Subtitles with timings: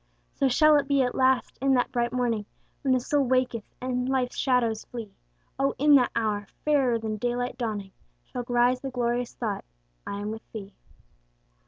[0.33, 2.47] So shall it be at last in that bright morning,
[2.81, 5.13] When the soul waketh, and life's shadows flee;
[5.59, 7.91] O in that hour, fairer than daylight dawning,
[8.25, 9.63] Shall rise the glorious thought
[10.07, 10.73] I am with Thee.